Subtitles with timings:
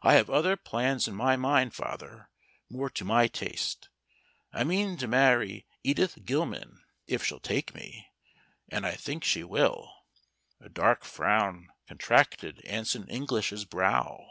[0.00, 2.30] I have other plans in my mind, father,
[2.70, 3.90] more to my taste.
[4.50, 8.08] I mean to marry Edith Gilman, if she'll take me,
[8.70, 9.92] and I think she will."
[10.58, 14.24] A dark frown contracted Anson English's brow.